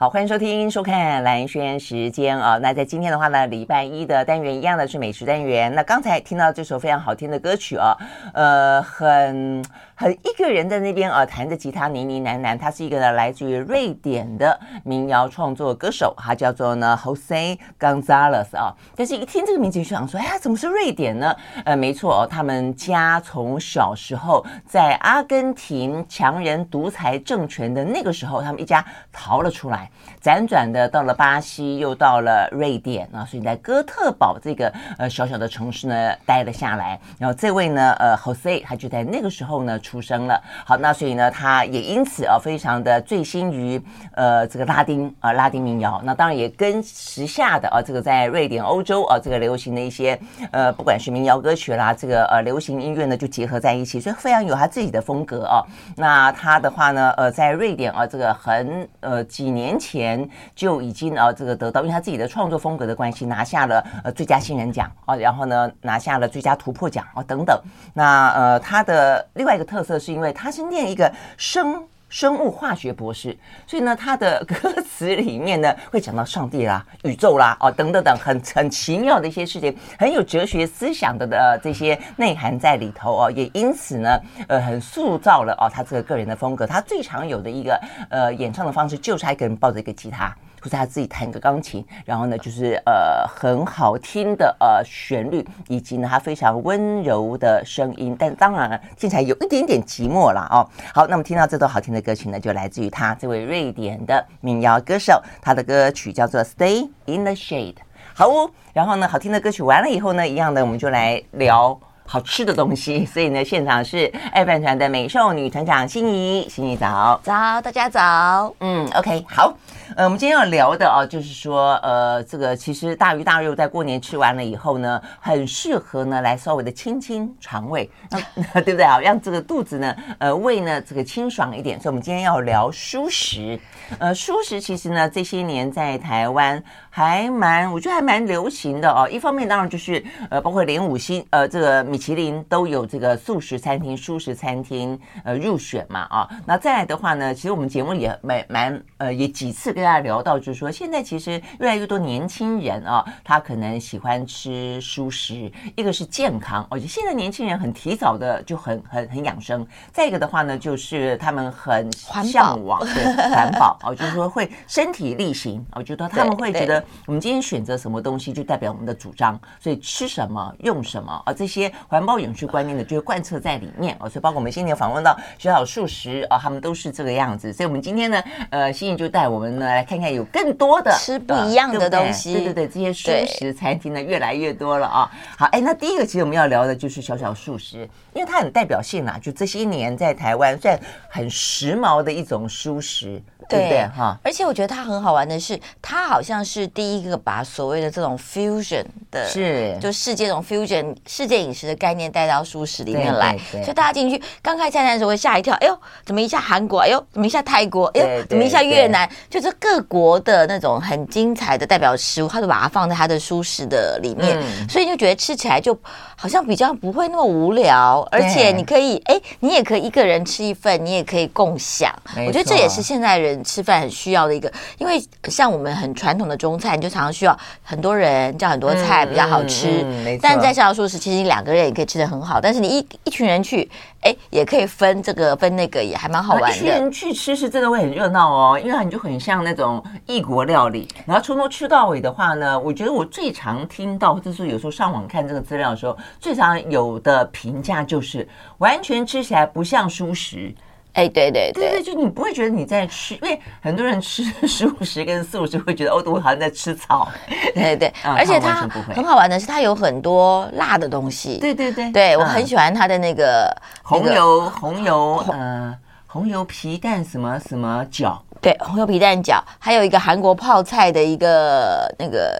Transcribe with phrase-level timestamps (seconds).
[0.00, 2.56] 好，欢迎收听、收看蓝轩时间啊。
[2.56, 5.70] 那在今天的话呢，礼拜一的单元一样的是美食单元。
[5.74, 7.94] 那刚才听到这首非常好听的歌曲啊，
[8.32, 9.62] 呃，很
[9.94, 12.58] 很一个人在那边啊，弹着吉他呢呢喃喃。
[12.58, 18.74] 他是一个呢来自于瑞典的民谣创作歌手，他叫做呢 Jose Gonzalez 啊。
[18.96, 21.36] 但是一听这个名字就想说，哎呀，怎么是瑞典呢？
[21.66, 28.82] 呃，没错哦，他们家从小时候在阿根廷强人独裁政权的那个时候，他们一家
[29.12, 29.89] 逃了出来。
[30.22, 37.00] 辗转的到了巴西，又到了瑞典啊，所以在哥特堡这个呃小小的城市呢待了下来。
[37.18, 40.40] 然后这位呢，呃，Jose 他就在那个时候呢出生了。
[40.64, 43.80] 好，那所以呢，他也因此啊，非常的醉心于
[44.14, 46.00] 呃这个拉丁啊、拉丁民谣。
[46.04, 50.20] 那当然也跟时下的啊这个在瑞典、欧洲啊这个流行的一些
[50.52, 55.64] 呃不管是民谣歌曲啦，这个呃流行音乐呢就结合在一起，所以非常有他自己的风格啊。
[55.96, 67.58] 那他的话呢，呃，在瑞典啊这个很呃几年前就已经呃，这个得到，因为他自己的创作风格的关系，拿下了呃最佳新人奖啊，然后呢拿下了最佳突破奖啊等等。
[67.94, 73.34] 那呃他的另外一个特色是因为他是念一个生生物化学博士，
[73.66, 86.66] 所以呢他的歌词里面呢会讲到上帝啦、宇宙啦哦等等等很很奇妙的一些事情，很有哲学思想的的这些内涵在里头哦，也因此呢呃很塑造了哦他这个个人的风格。
[86.66, 90.36] 他最常有的一个呃演唱的方式就是他一个人抱着一个吉他。
[90.60, 100.68] 或者他自己弹个钢琴，然后呢，就是呃很好听的呃旋律，以及呢他非常温柔的声音，但当然了听起来有一点点寂寞了哦。
[100.94, 107.74] 好，那么听到这首好听的歌曲呢，就来自于他这位瑞典的民谣歌手，他的歌曲叫做《Stay in the Shade》。
[108.14, 113.06] 好哦，然后呢，好听的歌曲完了以后呢，一样的我们就来聊好吃的东西。
[113.06, 118.54] 所以呢，现场是爱饭团的美少女团长心怡，心怡早，早，大家早。
[118.60, 119.54] 嗯，OK，好。
[119.96, 127.90] 呃，我们今天要聊的啊，就是说，呃，这个其实大鱼大肉在过年吃完了以后呢，很适合呢来稍微的清清肠胃，
[128.64, 129.00] 对不对啊？
[129.00, 131.80] 让这个肚子呢，呃，胃呢这个清爽一点。
[131.80, 133.58] 所以，我们今天要聊蔬食。
[133.98, 139.08] 呃，蔬食其实呢，这些年在台湾还蛮，我觉得还蛮流行的哦。
[139.10, 146.28] 一方面当然就是呃，包括连五星呃这个米其林都有这个素食餐厅、蔬食餐厅呃入选嘛啊。
[146.46, 149.74] 那再来的话呢，其实我们节目也蛮蛮呃也几次。
[149.79, 155.50] 跟大家聊到，就是说，现在其实越来越多年轻人啊，他可能喜欢吃蔬食。
[155.76, 159.66] 一个是健康，而且现在年轻人很提早的就很很很养生。
[159.92, 161.90] 再一个的话呢，就是他们很
[162.24, 169.40] 向往对环保啊，就是说会身体力行我，觉得他们会觉得我们今天选择什么东西，就代表我们的主张。
[169.58, 174.08] 所以吃什么用什么啊，这些环保永续观念呢，就会贯彻在里面啊。
[174.08, 177.52] 所以包括我们今天访问到小小素食啊，他们都是这个样子。
[177.52, 179.69] 所以我们今天呢，呃，欣颖就带我们呢。
[179.74, 185.10] 来看看有更多的吃不一样的东西，对对对，这些素食餐厅呢越来越多了啊。
[185.36, 193.20] 好，哎，那第一个其实我们要聊的就是小小素食，因为它很代表性啊，就这些年在台湾算很时髦的一种素食。
[193.50, 194.16] 对不对哈？
[194.22, 206.80] 而且我觉得它很好玩的是，它好像是第一个把所谓的这种 fusion 的，是就世界这种 fusion 世界饮食的概念带到舒适里面来，所以大家进去刚开菜单的时候会吓一跳，哎呦，怎么一下韩国？
[206.80, 207.86] 哎呦，怎么一下泰国？
[207.94, 209.08] 哎呦，怎么一下越南？
[209.28, 215.76] 就是各国的那种很精彩的代表食物，他就把它放在他的舒适的里面，嗯、所以就觉得吃起来就
[216.14, 221.92] 好像比较不会那么无聊，而且你可以哎，你也可以一个人吃一份，你也可以共享。
[222.26, 223.39] 我觉得这也是现在人。
[223.44, 229.82] 吃饭很需要的一个，因为像我们很传统的中餐，你就常常需要很多人叫很多菜比较好吃。
[229.84, 232.40] 嗯嗯、但在逍遥素食，其实你两个人也可以吃得很好。
[232.40, 233.70] 但是你一一群人去，
[234.00, 240.88] 哎，也可以分这个分那个，也还蛮好玩一群人去吃是真的会很热闹哦，因为你就很像那种异国料理。
[241.06, 248.28] 然后从头吃到尾的话呢，我觉得我最常听到，或者是有时候上网看这个资料的时候，最常有的评价就是
[248.58, 250.54] 完全吃起来不像素食。
[250.92, 257.08] 哎，对对对对，就你不会觉得你在吃，因为很多人吃 十五十跟四五十会觉得哦，我好像在吃草。
[257.54, 261.38] 对对，而且它很好玩的是，它有很多辣的东西。
[261.38, 265.74] 对对对，对我很喜欢它的那个红油红油呃
[266.06, 268.18] 红油皮蛋什么什么饺。
[268.40, 272.36] 对，红油皮蛋饺，还有一个韩国泡菜的一个那个。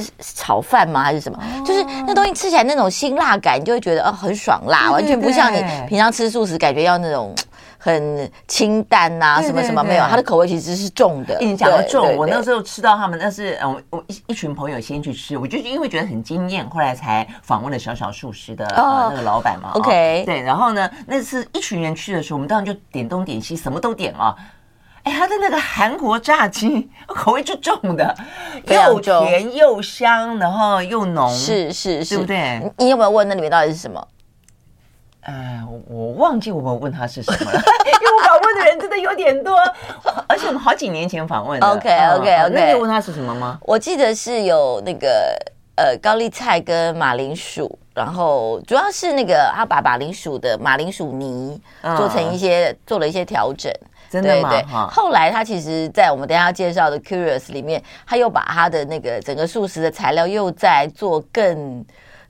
[0.00, 1.02] 是炒饭吗？
[1.02, 1.38] 还是什么？
[1.66, 7.34] 就是那东西吃起来那种辛辣感，你就会觉得哦，很爽辣，完全不像你平常吃素食感觉要那种
[7.78, 10.04] 很清淡呐，什么什么没有。
[10.08, 11.36] 它的口味其实是重的。
[11.40, 19.72] 你讲的重，我那时候吃到他们，那是嗯，我一一群朋友先去吃，我就因为觉得很惊艳，后来才访问了小小素食的那个老板嘛。
[19.74, 24.36] OK，对，然后呢，那是一群人去的时候，我们当然就点东点西，什么都点了。
[25.04, 28.14] 哎，他的那个韩国炸鸡 口味就重的，
[28.66, 32.72] 又甜又香，然后又浓，是是是，对不对？
[32.78, 34.06] 你有没有问那里面到底是什么？
[35.22, 39.56] 呃，我忘记我们问他是什么了， 因为我访问的人真的有点多，
[40.26, 41.66] 而且我们好几年前访问的。
[41.66, 43.58] OK OK OK，那你问他是什么吗？
[43.62, 45.36] 我记得是有那个
[45.76, 51.60] 呃高丽菜跟马铃薯，然后主要是那个他把马铃薯的马铃薯泥
[51.96, 53.72] 做成一些、嗯、做了一些调整。
[54.12, 54.50] 真的吗？
[54.50, 61.82] 对对，后来他其实，在我们等下要介绍的 Curious 里面，他又把他的那个整个素食的材料又在做更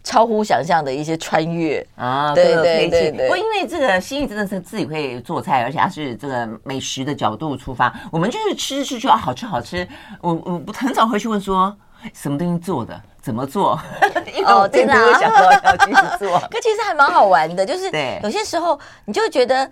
[0.04, 3.26] 超乎想象的一些穿越啊，对对对对。
[3.26, 9.86] 不过因为这个心意真的是自己会做菜，而且他是这个美食的角度出发，我们就是吃吃就啊好吃好吃。
[10.20, 11.76] 我我很少回去问说
[12.14, 13.76] 什么东西做的，怎么做？
[14.36, 16.38] 因为我真的想说要继续做。
[16.48, 17.90] 可其实还蛮好玩的，就是
[18.22, 19.68] 有些时候你就会觉得。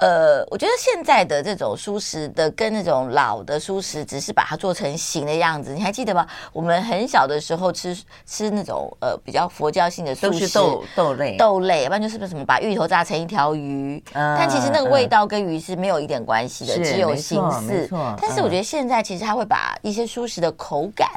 [0.00, 5.74] 呃，我觉得现在的这种蔬食的跟那种老的蔬食，只是把它做成形的样子。
[5.74, 6.26] 你还记得吗？
[6.52, 14.02] 我们很小的时候吃吃那种呃比较佛教性的蔬食，豆豆类，豆类，要不然就是什么把芋头炸成一条鱼。
[14.14, 17.88] 嗯，但其实那个味道跟鱼是没有一点关系的，嗯、只有形似。
[18.20, 21.08] 但是我觉得现在其实它会把一些蔬食的口感。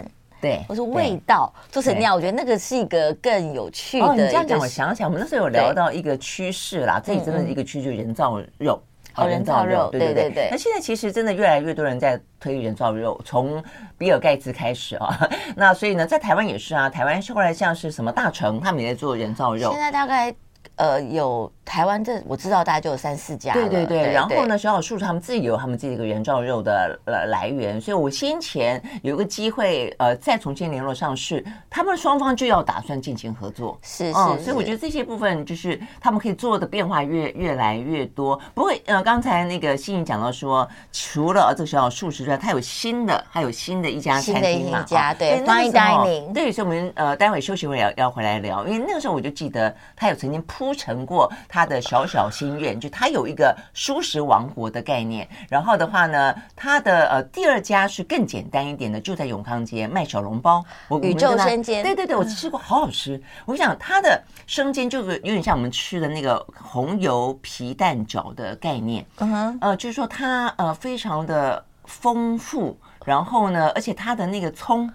[0.44, 4.06] 对，或是味道做成那样，我觉得那个是一个更有趣的。
[4.06, 8.84] 哦，你这样讲，我想想，我们那时候有聊到一个趋势啦，这里真的是一个趋势，人造肉，
[9.16, 10.50] 哦，人造肉，对对对。
[10.52, 13.64] 那现在其实真的越来越多人在推人造肉，从
[13.98, 15.18] 比尔盖茨开始啊，
[15.56, 19.72] 那所以呢，在台湾也是啊，台湾后来像是什么大成，他们也在做人造肉。
[19.72, 20.36] 现在大概。
[20.76, 23.54] 呃，有台湾这我知道，大概就有三四家。
[23.54, 33.78] 对对对，然后呢，小小树他们自己有他们自己的一个人造肉的呃来源，所以我先前有一个机会呃再重新联络上市，他们双方就要打算进行合作。
[33.84, 38.40] 是是，嗯，所以我觉得这些部分就是他们可以做的变化越越来越多。
[38.54, 44.82] 不过呃，刚才那个欣怡讲到说，除了这个小小树之外，它有新的，还有新的一家餐厅嘛？
[44.82, 46.34] 一家对，Fine Dining。
[46.34, 50.64] 对，所以我们呃待会休息会要要回来聊，因为那个时候我就记得他有曾经铺。
[50.64, 55.28] 铺陈过他的小小心愿，就他有一个舒适王国的概念。
[55.50, 60.64] 然后的话呢，他的呃第二家是更简单一点的，就在永康街卖小笼包。
[60.88, 63.22] 我宇宙生煎，对对对，我吃过，好好吃。
[63.46, 69.06] 我想他的生煎就是有点像我们吃的那个红油皮蛋饺的概念。
[69.18, 74.90] 嗯哼，呃，就是说它呃非常的丰富，然后呢，而且它的那个葱。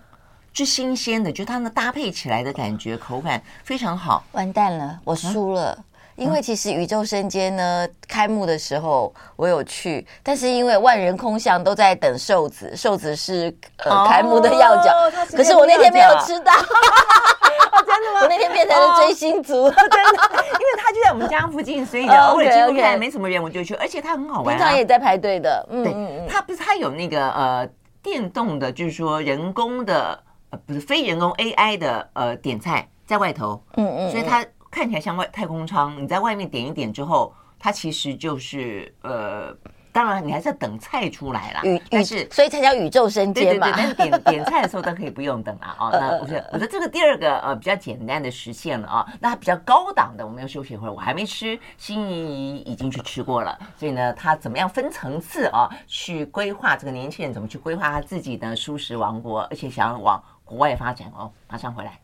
[0.55, 4.25] 是新鲜的，就它们搭配起来的感觉，口感非常好。
[4.33, 5.73] 完蛋了，我输了，
[6.17, 13.55] 嗯、因为其实宇宙生煎呢，开幕的时候我有去，但是因为万人空巷都在等瘦子，瘦子是
[13.85, 14.93] 呃、哦、开幕的要角，
[15.31, 18.21] 可是我那天没有吃到， 哦、真的吗？
[18.23, 25.65] 我那天变成了追星族，哦、真的，因为他就在我们家附近，所以呢，偶尔经过看没什么人我就去，而且它很好玩、啊，平常也在排队的。
[25.71, 27.69] 嗯对嗯嗯，它不是它有那个呃
[28.03, 30.19] 电动的，就是说人工的。
[30.51, 36.03] 呃，不是非人工 AI 的呃点菜在外头，嗯嗯，所以它看起来像外太空舱。
[36.03, 39.57] 你在外面点一点之后，它其实就是呃。
[39.91, 41.61] 当然，你还是要等菜出来啦。
[41.65, 43.73] 宇，但是所以才叫宇宙生煎嘛。
[43.73, 45.75] 对对对，但是点 点菜的时候都可以不用等啊。
[45.81, 49.05] 哦，那不是，我觉得这个第二个呃比较简单的实现了啊。
[49.19, 53.59] 那比较高档的，我们要休息一会儿，我还没吃，心仪已经去吃过了。
[53.77, 61.31] 所以呢，他怎么样分层次啊，去规划这个年轻人怎么去规划他自己的舒适王国，而且想要往国外发展哦。
[61.47, 62.01] 马上回来。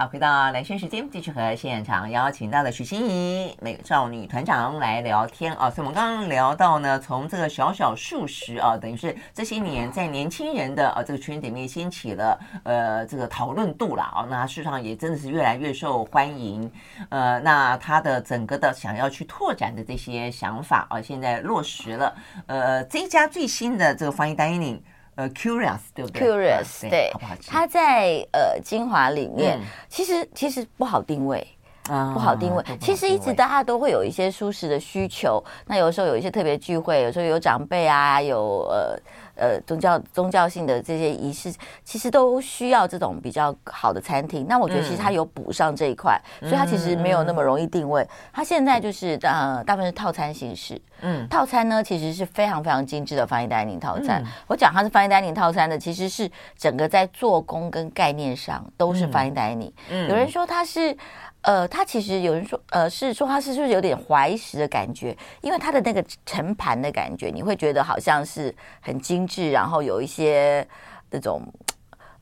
[0.00, 5.68] 好，回到兰萱时间，继续和现场邀请到的许心怡美少女团长来聊天啊。
[5.68, 14.24] 所以我们刚刚聊到呢，从这个小小素食啊，等于是这些年在年轻人的啊这个圈子里面掀起了呃这个讨论度了啊。
[14.30, 16.70] 那事实上也真的是越来越受欢迎。
[17.08, 22.14] 呃，那他的整个的想要去拓展的这些想法啊，现在落实了。
[22.46, 24.78] 呃，这一家最新的这个 Fine Dining。
[25.18, 27.34] 呃，Curious 对不对？Curious 对，好不好？
[27.44, 31.44] 它在呃金华里面，其实其实不好定位，
[31.88, 32.62] 不好定位。
[32.80, 38.98] 其实一直大家都会有一些舒适的需求，那有时候有一些特别聚会，有时候有长辈啊，有呃。
[39.40, 41.54] 呃，宗教宗教性的这些仪式，
[41.84, 44.44] 其实都需要这种比较好的餐厅。
[44.48, 48.04] 那我觉得其实它有补上这一块，嗯、所以它其实没有那么容易定位。
[48.32, 50.82] 它现在就是呃，大部分是套餐形式。
[51.02, 54.20] 嗯，套餐呢其实是非常非常精致的 Fine Dining 套餐。
[54.24, 59.70] 嗯、我讲它是 Fine Dining 套餐的，其实是整个在做工跟概念上都是 Fine Dining。
[59.88, 60.96] 嗯，有人说它是。
[61.42, 65.16] 呃，它其实有人说，呃，是说它是是不是有点怀石的感觉？
[65.40, 70.66] 因为它的那个盛盘的感觉，你会觉得好像是很精致，然后有一些
[71.10, 71.42] 那种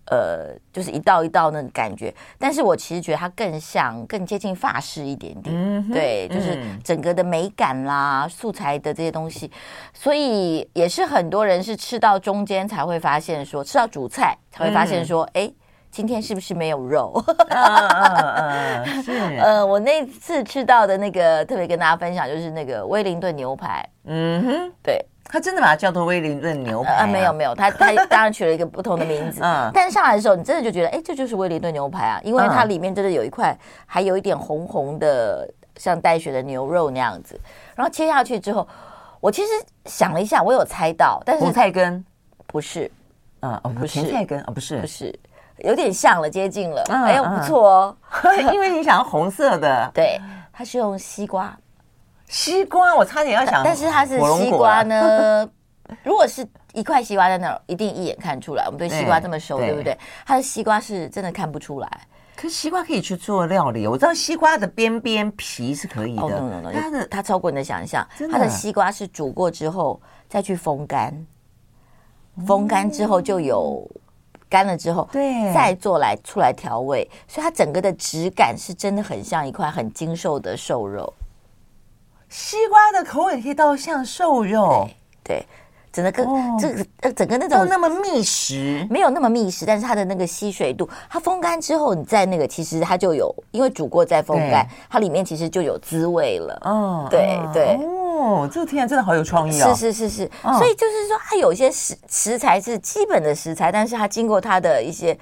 [0.09, 9.51] 呃，就是一道一道那种感觉，但是我其实觉得它更像更接近法式一点点，嗯、对，就是整个的美感啦，素材的这些东西，
[9.93, 15.55] 所以也是很多人是吃到中间才会发现说，吃到主菜才会发现说，哎、嗯，
[15.97, 17.11] 今天是不是没有肉？
[17.49, 25.03] 嗯嗯嗯，是，呃，我那次吃到的那个特别跟大家分享，就是那个威灵顿牛排，嗯哼，对。
[25.25, 27.05] 他真的把它叫做威灵顿牛排啊？
[27.05, 29.41] 啊没有没有，他他 当然取了一个不同的名字。
[29.43, 37.41] 嗯，但上来的时候，你真的就觉得，哎，这就是威灵顿牛排啊，因为它里面真的有一块，还有一点红红的，像带血的牛肉那样子。
[37.75, 38.69] 然后切下去之后，
[39.19, 39.49] 我其实
[39.87, 42.05] 想了一下，我有猜到，但是红菜根。
[42.47, 42.91] 不是，
[43.41, 44.01] 啊哦，不是。
[44.03, 44.79] 甜菜根啊，不是。
[44.79, 45.19] 不是，
[45.59, 47.97] 有点像了，接近了，哎呦不错哦，
[48.53, 50.21] 因为你想要红色的，对，
[50.53, 51.57] 它是用西瓜。
[52.29, 55.49] 西瓜，我差点要想，但是它是西瓜呢。
[56.03, 58.65] 如果是一块西瓜在那儿，一定一眼看出来。
[58.67, 59.97] 我们对西瓜这么熟，对不对？
[60.27, 61.89] 它的西瓜是真的看不出来。
[62.35, 66.23] 可是西瓜可以去做料理，我知道西瓜的边边皮是可以的。
[66.23, 68.05] 哦，no no no，它的它超过你的想象。
[68.31, 71.27] 它的西瓜是煮过之后再去风干，
[72.45, 73.89] 风干之后就有
[74.57, 81.13] 干了之后，对，再做来出来调味，所以它整个的质感是真的很像一块很精瘦的瘦肉。
[82.31, 84.89] 西瓜的口味可以到像瘦肉，
[85.23, 85.47] 对，对，
[85.93, 96.59] 整个这个呃，整个那种那么密实，没有那么密实，但是它的那个吸水度，它风干之后，你在那个其实它就有，因为煮过再风干，它里面其实就有滋味了。
[96.65, 97.77] 哦，对对。
[97.77, 99.75] 对哦，这个听起来真的好有创意啊！
[99.75, 105.17] 是是是是，所以就是说，它有一些食食材是基本的食材，但是它经过它的一些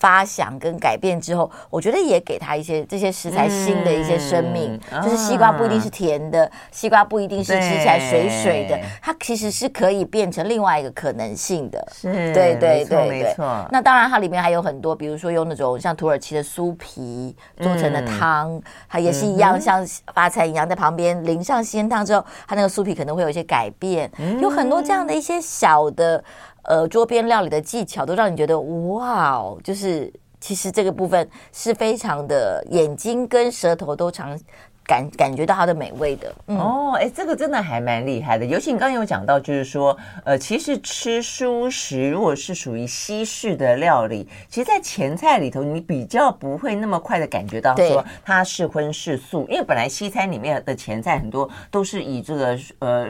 [0.00, 4.78] 发想跟改变之后，我觉得也给它一些这些食材新的一些生命。
[5.02, 11.86] 就是西瓜不一定是甜的，西瓜不一定是吃起来水水的，它其实是可以变成另外一个可能性的。
[11.92, 13.66] 是，对对对，没错。
[13.70, 22.24] 那当然，它里面还有很多，比如说用那种像土耳其的酥皮做成的汤，它也是一样，像发财一样，在旁边淋上鲜汤之后。
[22.46, 24.10] 它那个酥皮可能会有一些改变，
[24.40, 26.22] 有很多这样的一些小的
[26.64, 34.38] 呃桌边料理的技巧，都让你觉得哇哦，就是其实这个部分是非常的眼睛跟舌头都常
[34.84, 36.34] 感感觉到它的美味的。
[36.46, 38.44] 嗯、哦，哎，这个真的还蛮厉害的。
[38.44, 53.08] 尤其你刚刚有讲到，就是说呃，其实吃蔬食如果是属于西式的料理，其实，在前菜里头你比较不会那么快的感觉到说它是荤是素，因为本来西餐里面的前菜很多都是以这个呃。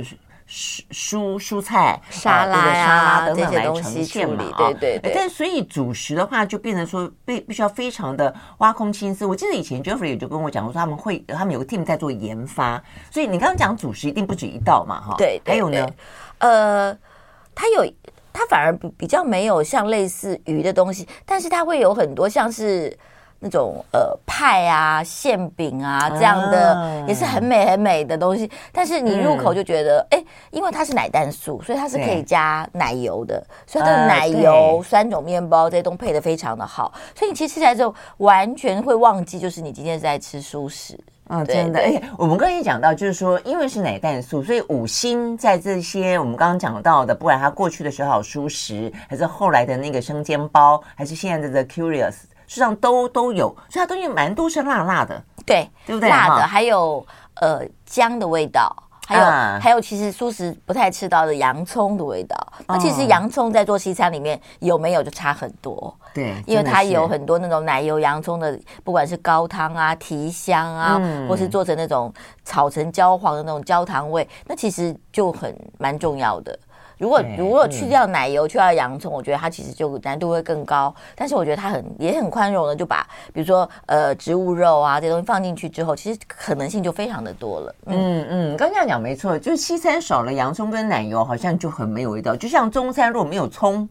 [0.52, 5.12] 蔬蔬蔬菜沙拉呀、沙拉等等来呈现嘛，对对对。
[5.14, 9.24] 但所以主食的话，就变成说必必须要非常的挖空心思。
[9.24, 12.82] 我记得以前 Jeffrey 也就跟我讲过，说他们会他们有个 team 在做研发。
[13.10, 15.14] 所以你刚刚讲主食一定不止一道嘛，哈。
[15.16, 15.88] 对，还有呢，
[16.36, 16.94] 呃，
[17.54, 17.90] 它有
[18.30, 22.94] 它反而比比较没有像类似鱼的东西，但是它会有很多像是。
[23.44, 40.96] 那种呃派啊馅饼啊这样的也是很美很美的东西，但是你入口就觉得哎、嗯，因为它是奶蛋素，所以它是可以加奶油的，所以它的奶油、呃、酸种面包这些都配的非常的好，所以你其实吃起来之后完全会忘记，就是你今天是在吃蔬食。
[41.28, 41.80] 啊，哦、真的。
[41.80, 52.14] 哎，我们刚才也讲到，就是说因为是奶蛋素，所以五星在这些我们刚刚讲到的，不管它过去的时候蔬食，还是后来的那个生煎包，还是现在的 The Curious。
[52.46, 56.08] 实际上都都有，所以它东西蛮多是辣辣的，对，对不对？
[56.08, 58.74] 辣的，还有呃姜的味道，
[59.06, 62.36] 还有、啊、还有其实素食不太吃到的洋葱的味道。
[62.66, 72.12] 那其实洋葱在做西餐里面有没有就差很多，对，因为它有很多那种奶油洋葱的，不管是高汤啊、提香啊，嗯、或是做成那种
[72.44, 76.58] 炒成焦黄的那种焦糖味，那其实就很蛮重要的。
[77.02, 80.94] 如果如果去掉奶油，去掉洋葱，我觉得它其实就难度会更高。
[81.16, 83.04] 但是我觉得它很也很宽容的，就把
[83.34, 87.74] 比如说呃植物肉啊这些东西放进去之后，其实可能性就非常的多了。
[87.86, 92.36] 嗯嗯，刚这样讲没错，就是西餐少了洋葱跟奶油，好像就很没有味道。
[92.36, 93.88] 就像中餐如果没有葱。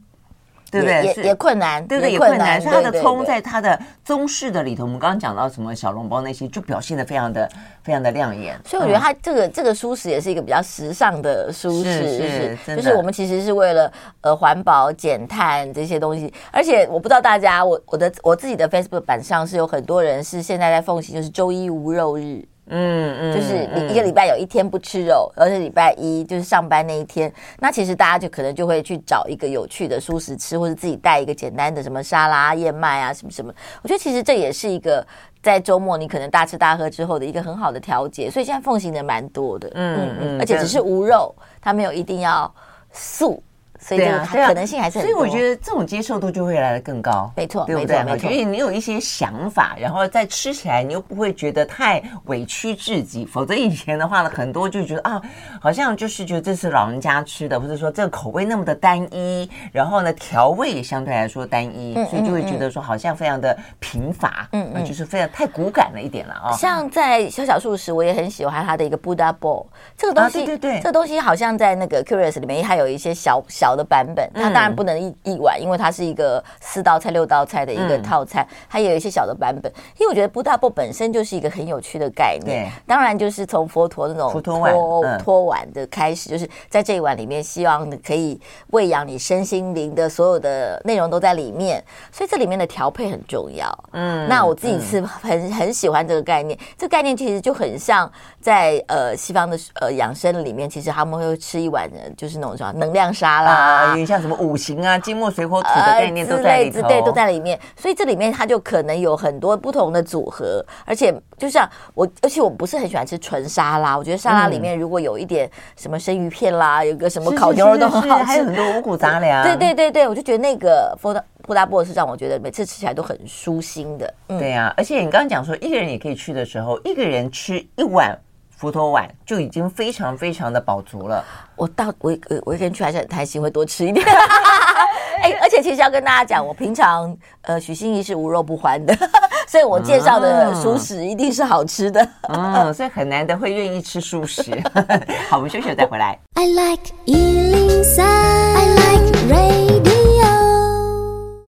[0.72, 1.04] 对不对？
[1.04, 2.14] 也也困难，对不对？
[2.14, 2.62] 也困难。
[2.62, 7.50] 所以它的葱在它的中式的里头，我们刚刚讲到什么小笼包那些，就表现的非常的
[7.84, 8.58] 非常的亮眼。
[8.66, 16.34] 所以我觉得它这个这个舒适也是一个比较时尚的蔬食，是就是我们其实是为了呃环保减碳这些东西。
[16.52, 22.42] 而且我不知道大家，我我的我自己的 Facebook 版上是有很多人是现在在奉行，就是周一无肉日。
[22.68, 33.54] 嗯嗯，就是你一个礼拜有一天不吃肉，而且礼拜一就是上班那一天，那其实大家就可能就会去找一个有趣的蔬食吃，或者自己带一个简单的什么沙拉、燕麦啊什么什么。
[33.82, 35.06] 我觉得其实这也是一个
[35.42, 39.70] 在周末你可能大吃大喝之后的一个很好的调节，所以现在奉行的蛮多的。
[39.74, 42.54] 嗯嗯，而且只是无肉，它没有一定要
[42.92, 43.44] 素。
[43.82, 45.14] 所以这个可能性还是很多。
[45.14, 48.04] 所以我觉得这种接受度就会来的更高，没错，对不对？
[48.04, 53.26] 没错，因为你有一些想法，然后再吃起来，你又不会觉得太委屈自己。
[53.26, 55.22] 否则以前的话呢，很多就觉得啊，
[55.60, 66.52] 好像就是觉得这是老人家吃的，或者说这个口味那么的单一，然后呢调味也相对来说单一，所以就会觉得说好像非常的贫乏，嗯嗯，就是非常太骨感了一点了啊。
[66.54, 69.66] 像在小小素食，我也很喜欢它的一个 Buddha Bowl
[69.98, 79.72] 这个东西，对对对，这个东西好像在那个 Curious 里面还有一些小小的版本，它当然不能一一碗，因为它是一个四道菜六道菜的一个套餐，它也有一些小的版本。
[79.98, 88.40] 因为我觉得 Buddha Bowl 本身就是一个很有趣的概念，当然就是从佛陀那种托托碗的开始，就是在这一碗里面，希望可以
[88.72, 93.72] 喂养你身心灵的所有的内容都在里面，所以这里面的调配很重要。
[93.94, 107.60] 嗯，那我自己是很很喜欢这个概念，这个概念其实就很像在呃西方的呃养生里面，其实他们会吃一碗的就是那种什么能量沙拉，有点像什么五行啊、金木水火土的概念都在里头，对，都在里面。
[107.76, 119.44] 所以这里面它就可能有很多不同的组合，而且就像我，而且我不是很喜欢吃纯沙拉，我觉得沙拉里面如果有一点什么生鱼片啦，有个什么烤牛肉都很好吃，还有很多五谷杂粮。
[119.44, 124.14] 对对对对，我就觉得那个 Buddha Bowl 是让我觉得每次吃起来都很舒心的。
[124.28, 128.18] 嗯、对呀、啊，而且你刚刚讲说一个人也可以去的时候，一个人吃一碗
[128.62, 131.26] 佛陀碗就已经非常非常的饱足了。
[131.56, 132.16] 我到我
[132.46, 134.06] 我一个人去还是很开心，会多吃一点。
[135.24, 138.96] 哎，而且其实要跟大家讲，我平常呃许心怡是无肉不欢的，
[139.50, 142.08] 所以我介绍的熟食一定是好吃的。
[142.30, 144.52] 嗯，所以很难得会愿意吃素食。
[145.28, 146.20] 好，我们休息再回来。
[146.36, 146.92] I like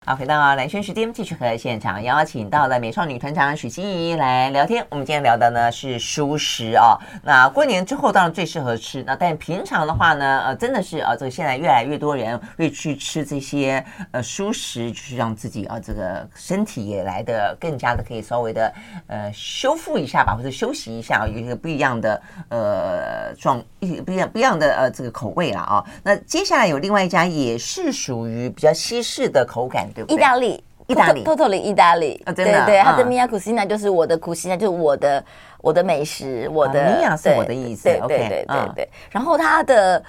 [0.03, 4.83] 好，回到蓝轩时间，继续和现场邀请到了美少女团长许心怡来聊天。
[4.89, 6.97] 我们今天聊的呢是蔬食哦。
[7.21, 18.73] 那过年之后当然最适合吃，那但平常的话呢，呃，真的是啊，这个现在越来越多人会去吃这些呃蔬食，就是让自己啊这个身体也来得更加的可以稍微的
[19.05, 25.85] 呃修复一下吧，或者休息一下，有一个不一样的呃状一不一样不一样的呃这个口味了啊。
[26.01, 29.87] 那接下来有另外一家也是属于比较西式的口感。
[30.07, 35.23] 意大利，意大利，totally 意大利，对对，它的 Mia Cucina 就是我的 Cucina，就是我的
[35.59, 38.89] 我的美食，我的 Mia 是我的意思，对对对对对。
[39.09, 40.03] 然后他的，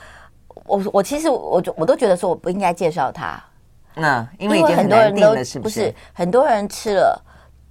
[0.65, 3.43] 我我其实我我都觉得说我不应该介绍它，
[3.97, 5.95] 嗯，因为很多人都不是？
[6.13, 7.21] 很多人吃了，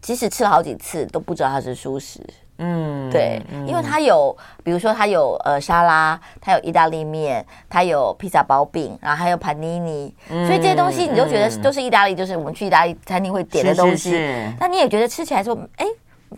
[0.02, 2.20] 即使吃了好几次都不知道它是蔬食。
[2.64, 14.12] 嗯，对，因为它有，比如说它有呃沙拉，它有意大利面，它有披萨薄饼，然后还有帕尼尼，所以这些东西你就觉得都是意大利，就是我们去意大利餐厅会点的东西。
[14.60, 15.88] 那你也觉得吃起来说，哎，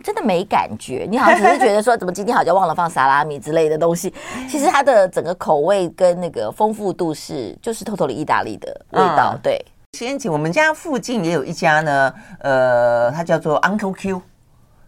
[0.02, 4.10] 真的没感觉，你好像只是觉得说，怎么今天好像忘了放萨拉米之类的东西。
[4.48, 9.38] 其实它的整个口味跟那个丰富度是，就是偷偷的意大利的味道。
[9.42, 14.22] 对，先请我们家附近也有一家呢，呃，它叫做 Uncle Q。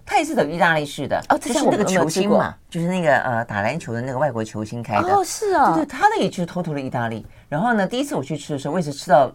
[0.07, 7.27] 它也是走意大利式的哦，这是那个球星嘛，就是那个呃打篮球的那个外国球星开的哦，是啊，对对，他那也就是偷偷的意大利。
[7.49, 9.31] 然后呢，第一次我去吃的时候，我也是吃到，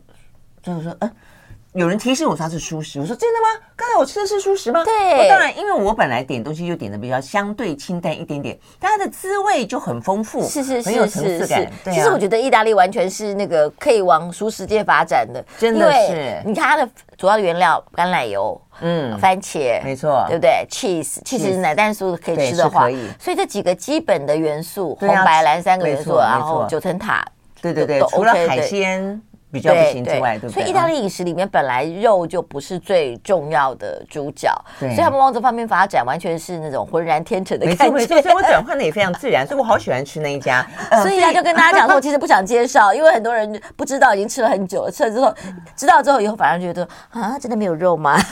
[0.64, 1.12] 就是说，嗯。
[1.74, 3.66] 有人提醒我说它是素食，我说真的吗？
[3.78, 4.84] 刚才我吃的是素食吗？
[4.84, 11.66] 对，当然，因为我本来点东西就点的比较相对清淡一点点，但它的滋味就很丰富，是是是，很有层次感。
[11.86, 16.42] 其实我觉得意大利完全是那个可以往熟食界发展的，真的是。
[16.46, 27.26] 你看它的主要的原料橄榄油，嗯，番茄，没错，对不对？cheese，cheese 奶蛋素可以吃的话，所以这几个基本的元素，红白蓝三个元素，然后九层塔，
[27.62, 29.22] 对对对，除了海鲜。
[29.52, 37.92] 比较不行之外，对，所以意大利饮食里面本来肉就不是最重要的主角，对所以他们往这方面发展，完全是那种浑然天成的感觉。
[37.92, 40.66] 没错，所以我转换的也非常自然，所以我好喜欢吃那一家。
[41.04, 45.34] 所以他就跟大家讲说，我其实不想介绍，因为很多人不知道，已经吃了很久了，吃了之后
[45.76, 48.18] 知道之后以后，反而觉得啊，真的没有肉吗？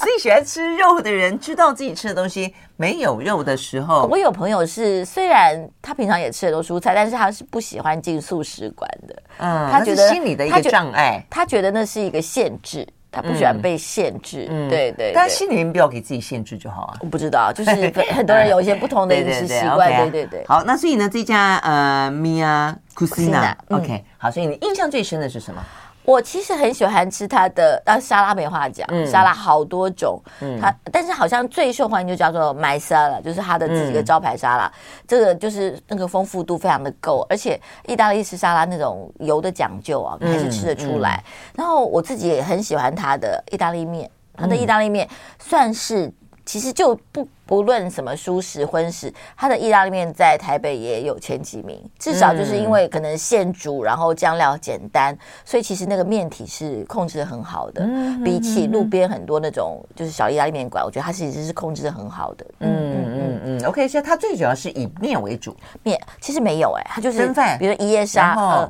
[0.00, 9.22] 所以喜欢吃肉的人，知道自己吃的东西没有肉的时候，我有朋友是，虽然他平常也吃很多蔬菜，但是他是不喜欢进素食馆的。
[9.36, 14.46] 嗯，他觉得心理的一个障碍，他觉得那是一个限制，他不喜欢被限制。
[14.48, 16.96] 嗯，对对，但心里面不要给自己限制就好啊。
[17.00, 17.70] 我不知道，就是
[18.14, 20.10] 很多人有一些不同的 饮食习惯。
[20.10, 20.44] 对对对。
[20.46, 25.62] 好，那所以呢，这家呃，Mia Cucina，OK，好，所以你印象最深的是什么？
[26.04, 34.72] 我其实很喜欢吃它的，啊，沙拉没话讲，嗯、沙拉好多种，嗯、它但是好像最受欢迎就叫做 My Salad，就是它的自己的招牌沙拉，嗯、
[35.06, 41.22] 这个就是那个丰富度非常的够，而且意大利式沙拉那种油的讲究啊，还是吃得出来。
[41.54, 45.08] 然后我自己也很喜欢它的意大利面，它的意大利面
[45.38, 46.12] 算是。
[46.50, 51.80] 其实就不不论什么蔬食荤食，它的意大利面在台北也有前几名。
[51.96, 57.88] 至少就是因为可能现煮，然后酱料简单，所以其实那个面体是控制的很好的。
[58.24, 62.44] 比起路边很多那种就是小意大利面馆，我觉得它其实是控制的很好的。
[62.58, 63.64] 嗯嗯嗯嗯。
[63.68, 65.56] OK，所以它最主要是以面为主。
[65.84, 68.34] 面其实没有哎、欸，它就是蒸饭，比如说一夜沙。
[68.34, 68.68] 呃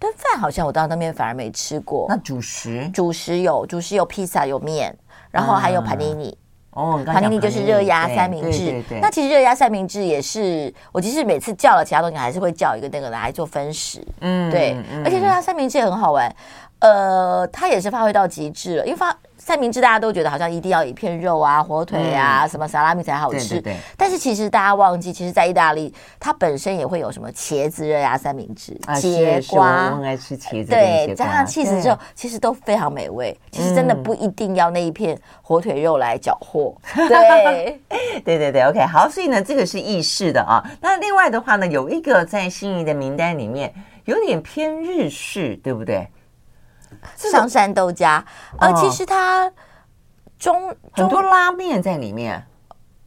[0.00, 2.06] 炖饭好像我到那边反而没吃过。
[2.08, 2.88] 那主食？
[2.88, 4.96] 主食有主食有披萨有面，
[5.30, 6.36] 然后还有帕尼尼。
[6.72, 8.82] 哦，帕尼尼就是热压三明治。
[9.02, 14.00] 那其实热压三明治也是，我其实每次叫了其他东西，还是会叫一个那个来做分食。
[14.20, 14.76] 嗯，对。
[15.04, 16.32] 而且热压三明治也很好玩，
[16.80, 19.16] 呃，它也是发挥到极致了，因为发。
[19.42, 23.54] 三明治大家都觉得好像一定要一片肉啊、火腿啊、嗯、什么萨拉米才好吃。
[23.54, 23.76] 对对对。
[23.96, 29.86] 但是其实大家忘记，其实，在意大利，它本身也会有什么茄子热压三明治、啊、节瓜。
[29.92, 30.70] 我很爱吃茄子。
[30.70, 33.34] 对，加上气死之后，其实都非常美味。
[33.50, 36.72] 其实真的不一定要那一片火腿肉来搅和。
[36.94, 37.80] 嗯、对，
[38.22, 39.08] 对对对，OK，好。
[39.08, 40.62] 所以呢，这个是意式的啊。
[40.82, 43.72] 那另外的话呢，有一个在心仪的名单里面，
[44.04, 46.06] 有点偏日式，对不对？
[47.16, 48.24] 上山豆家，
[48.58, 49.50] 呃，其实它
[50.38, 52.46] 中很多拉面在里面，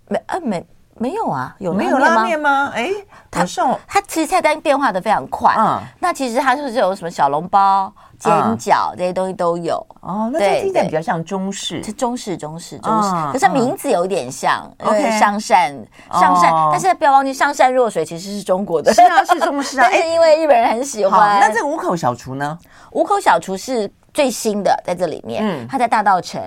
[0.08, 0.66] 没呃没
[0.98, 2.72] 没有啊，有没有拉面吗？
[2.76, 2.90] 哎，
[3.32, 3.46] 它
[3.88, 10.30] 它其实菜单变化的非常快，嗯，那其实它就是有什么小笼包、煎饺这些东西都有哦。
[10.32, 15.74] 那这听起来比较像中式，是中式中式中式，可是名字有点像，因为上善
[16.12, 21.40] 上善，但是不要忘记上善若水其实是中国的，是啊是中式啊， 但是因为日本人很喜欢。
[21.40, 22.58] 那这个五口小厨呢？
[22.92, 26.40] 五口小厨是最新的，在这里面，嗯，它在大道城，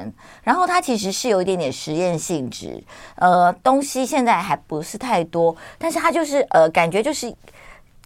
[0.45, 2.81] 然后它其实是有一点点实验性质，
[3.17, 7.35] 呃，东西现在还不是太多，但是它就是呃，感觉就是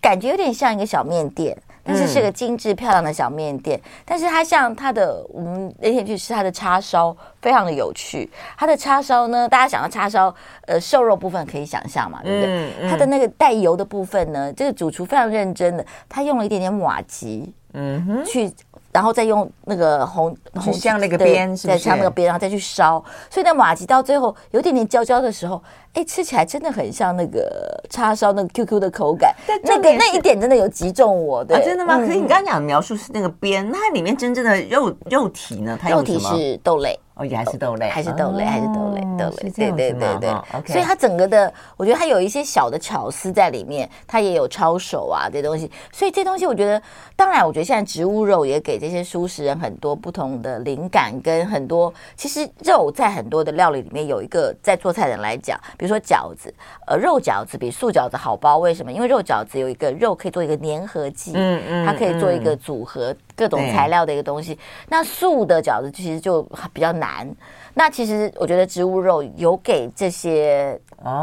[0.00, 10.34] 感觉有点像一个小面店，但是是个精致漂亮的小面店，嗯、但是它像它的，我们那天去吃它的叉烧，非常的有趣，它的叉烧呢，大家想要叉烧，
[10.66, 12.50] 呃，瘦肉部分可以想象嘛，对不对？
[12.50, 17.52] 嗯嗯、它的那个带油的部分呢，这个主厨非常认真的，他用了一点点瓦吉。
[17.72, 18.52] 嗯哼，去，
[18.92, 29.34] 然后再用那个红红像那个边，再像那个边，然后再去烧，所以那马吉到最后有点点焦焦的时候，哎，吃起来真的很像那个叉烧那个 QQ 的口感。
[29.62, 31.98] 那个那一点真的有击中我，啊，真的吗？
[31.98, 35.78] 可是你刚刚讲的描述是那个边，那它里面真正的肉肉体呢？
[35.80, 36.98] 它肉体是豆类。
[37.20, 40.30] 哦，也还是豆类，还是豆类，还是豆类，豆类，对对对对。
[40.66, 45.70] 所以它整个的，我觉得它有一些小的巧思在里面，它也有抄手啊这些东西。
[45.92, 46.80] 所以这东西，我觉得，
[47.14, 56.50] 当然，我觉得现在植物肉也给这些素食人很多不同的灵感，跟很多其实肉在很多的料理里面有一个，在做菜的人来讲，比如说饺子，
[56.86, 58.90] 呃，肉饺子比素饺子好包，为什么？
[58.90, 64.58] 因为肉饺子有一个肉可以做一个粘合剂，嗯嗯，它可以做一个组合各种材料的一个东西。
[64.90, 66.42] 那素的饺子其实就
[66.74, 67.26] 比较难。
[67.72, 70.78] 那其实我觉得植物肉有给这些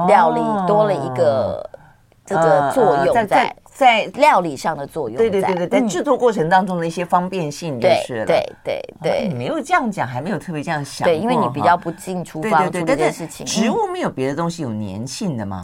[0.08, 1.70] 料理多了一个
[2.26, 5.16] 这个作用，在在料理上的作用。
[5.16, 8.26] 对对对对，在制作过程当中的一些方便性就是了。
[8.26, 11.06] 对对对，你没有这样讲，还没有特别这样想。
[11.06, 13.46] 对，因为你比较不进厨房做这件事情。
[13.46, 15.62] 植物没有别的东西有粘性的吗？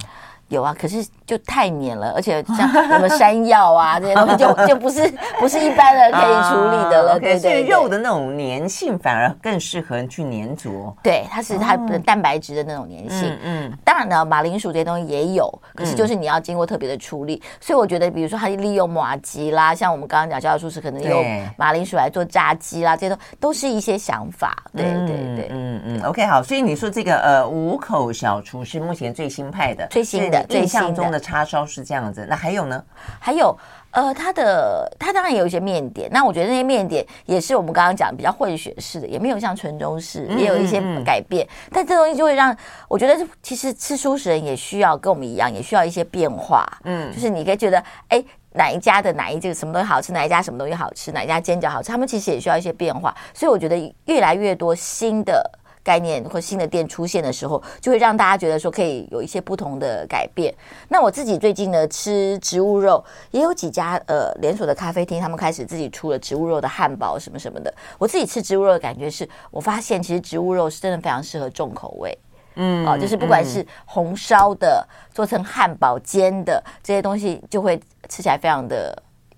[0.53, 7.19] 有啊，可是就太黏了，而且像什么山药啊 这些东西就，就就不是不是一般人可以处理的了。
[7.19, 10.69] 对对，所以肉的那种粘性反而更适合去粘着。
[11.01, 13.35] 对，它是它的蛋白质的那种粘性。
[13.43, 17.41] 嗯，当然呢，马铃薯这些东西也有，可是就是你要经过特别的处理。
[17.59, 21.25] 所以我觉得，比如说它利用麻吉啦，像我们刚刚讲，教教书是可能用
[21.57, 24.55] 马铃薯来做炸鸡啦，这些都都是一些想法。
[24.75, 26.01] 对对对，嗯嗯。
[26.03, 30.42] OK，好，所以你说这个呃五口小厨是目前最新派的，最新的。
[30.49, 32.84] 印象中的叉烧是这样子，那还有呢？
[33.19, 33.58] 还有，
[33.91, 41.45] 呃，它的它当然也有一些面点，那我觉得那些面点也是我们刚刚讲比较混血式的，也没有像纯中式，也有一些改变。
[41.45, 42.56] 嗯嗯、但这东西就会让
[42.88, 46.65] 我觉得，其实吃素食人也需要跟我们一样，也需要一些变化。
[46.84, 53.15] 嗯，就是你可以觉得，哎，哪一家的哪一这个什么东西好吃，哪一家什么东西好吃，哪一家煎饺好吃，他们其实也需要一些变化。
[53.34, 55.60] 所以我觉得越来越多新的。
[55.83, 60.53] 概念或新的店出现的时候，就会让大家觉得说可以有一些不同的改变。
[60.87, 67.73] 那我自己最近呢，吃植物肉，也有几家呃连锁的咖啡厅，他们开始自己出了植物肉的汉堡什么什么的。
[67.97, 72.17] 我自己吃植物肉的感觉是，我发现其实植物肉是真的非常适合重口味，
[72.55, 78.95] 嗯，哦，就是不管是红烧的、做成汉堡、煎的这些东西，就会吃起来非常的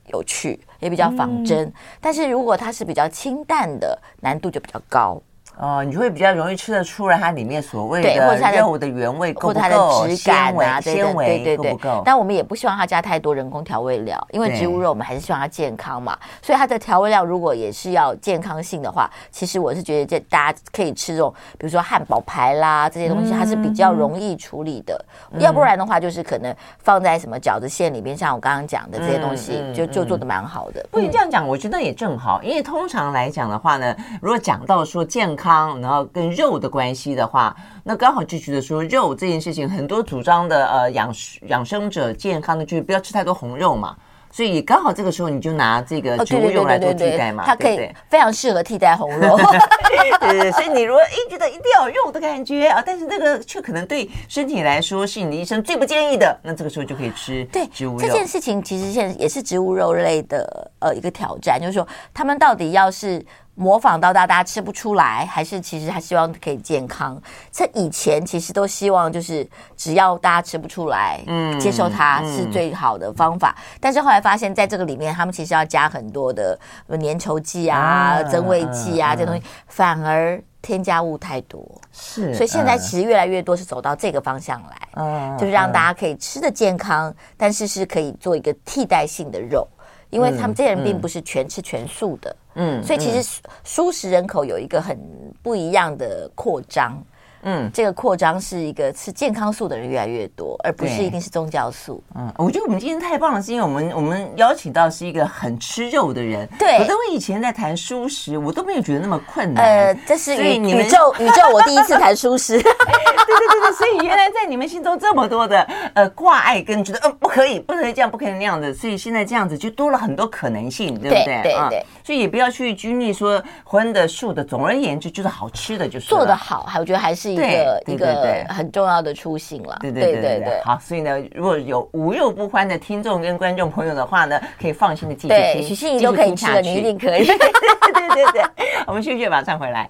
[0.10, 1.74] 有趣，也比较仿真。
[2.00, 5.20] 但是如果它是比较清淡的，难度就比较高。
[5.58, 16.18] 哦，你就会比较容易吃得出来它里面所谓的肉的原味够不够，或者它的质感啊，纤维对对对，但我们也不希望它加太多人工调味料，因为植物肉我们还是希望它健康嘛。
[16.42, 25.06] 所以它的调味料如果也是要健康性的话，其实我是觉得这大家可以吃这种，比如说汉堡排啦这些东西，它是比较容易处理的。
[25.32, 30.86] 嗯、要不然的话，就是可能放在什么饺子馅里边，像我刚刚讲的这些东西，就就做的蛮好的。
[30.92, 35.45] 不，你这样讲，我觉得也正好，因为通常来讲的话呢，如果讲到说健康，
[35.82, 41.14] 然后跟肉的关系的话，那刚好就觉得说肉这件事情，很多主张的呃养
[41.48, 43.96] 养生者健康的，就是不要吃太多红肉嘛。
[44.32, 49.38] 所以刚好这个时候你就拿这个植物肉来做替代嘛，它可以非常适合替代红肉。
[50.20, 58.00] 对所以你如果一觉得一定要有肉的感觉啊，但是那个却可能对身体来说是你的医生最不建议的，那这个时候就可以吃对植物肉。
[58.00, 63.26] 这件事情其实现在也是植物肉类的呃一个挑战，就是说他们到底要是。
[63.56, 67.20] 模仿到大家吃不出来，还是其实还希望可以健康。
[67.50, 73.56] 在以前其实都希望就是只要大家吃不出来，嗯，接受它是最好的方法。
[73.58, 81.64] 嗯、但是后来发现，在这个里面，他们其实要加很多的粘稠剂啊、啊增味剂啊、啊这东西，反而添加物太多。
[81.94, 89.66] 是，所以现在其实越来越多是走到这个方向来，嗯，就是让大家可以吃的健康，但是是可以做一个替代性的肉。
[90.10, 94.98] 因为他们这些人并不是全吃全素的，嗯，所以其实素食人口有一个很
[95.42, 97.04] 不一样的扩张。
[97.46, 102.04] 嗯，这个扩张是一个吃健康素的人越来越多，而不是一定是宗教素。
[102.16, 106.48] 嗯，我觉得我们今天太棒了，是因为我们我们邀请到是一个很吃肉的人。
[106.60, 109.64] 对，我跟我以前在谈素食，我都没有觉得那么困难。
[109.64, 112.62] 呃，这是宇宇宙 宇宙，我第一次谈素食。
[112.62, 115.62] 对对对对，所以原来在你们心中这么多的
[115.94, 121.42] 呃挂碍跟觉得呃不可以不可以这样不可以那样的，所以现在这样子就多了很多可能性，对不对？
[121.44, 121.86] 对对。
[122.04, 128.46] 所以也不要去拘泥说荤的素的，总而言之就是好吃的就是做的好，还我觉得还是一个一个。
[128.50, 129.78] 很重要的初心了。
[129.82, 130.62] 对对对对对。
[130.64, 135.38] 好，所以呢，如果有无肉不欢的听众跟观众朋友的话呢，可以放心的继续听。
[135.38, 137.26] 对，许心怡都可以吃的，你一定可以。
[137.26, 138.44] 对对对对，
[138.88, 139.90] 我们继续马上回来。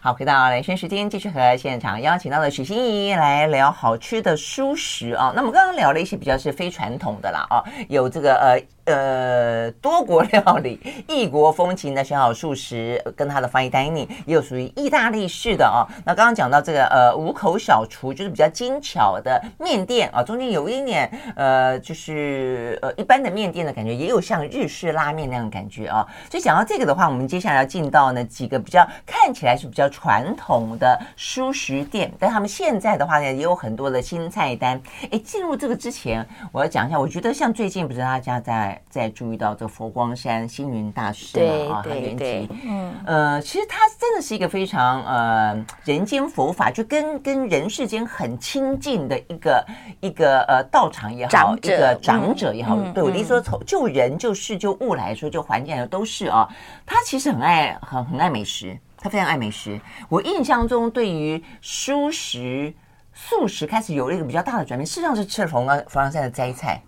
[0.00, 5.32] 好，回到兰萱时间，继续和现场邀请到的许心怡来聊好吃的蔬食啊。
[5.34, 8.62] 那么刚刚聊了一些比较是非传统的啦啊，有这个呃。
[8.84, 15.86] 呃，多国料理、异国风情的小好素食，跟它的 fine dining 也有属于意大利式的哦。
[16.04, 26.06] 那刚刚讲到这个呃五口小厨，就是比较精巧的面店啊，中间有一点呃，就是呃一般的面店的感觉，也有像日式拉面那样的感觉啊。
[26.30, 34.80] 所以讲到这个的话，我们接下来要进到呢几个比较看起来是比较传统的蔬食店，但他们现在的话呢，也有很多的新菜单。
[35.10, 38.69] 哎，进入这个之前，我要讲一下，我觉得像最近不是大家在。
[38.88, 49.66] 再注意到这个佛光山星云大师嘛啊，他原籍，嗯呃，其实他真的是一个非常呃人间佛法，就跟跟人世间很亲近的一个
[50.00, 56.48] 一个呃道场也好，一个长者也好，嗯、对我的意思说，从就人就事就物来说，就环境来说都是啊。
[56.84, 59.80] 他其实很爱很很爱美食，他非常爱美食。
[60.08, 62.74] 我印象中，对于蔬食
[63.12, 66.82] 素食开始有了一个比较大的转变，事实上是吃了佛光佛光山的斋菜。